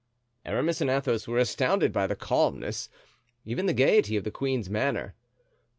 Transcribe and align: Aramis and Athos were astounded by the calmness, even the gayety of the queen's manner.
Aramis 0.45 0.81
and 0.81 0.89
Athos 0.89 1.27
were 1.27 1.37
astounded 1.37 1.91
by 1.93 2.07
the 2.07 2.15
calmness, 2.15 2.89
even 3.45 3.67
the 3.67 3.71
gayety 3.71 4.17
of 4.17 4.23
the 4.23 4.31
queen's 4.31 4.67
manner. 4.67 5.13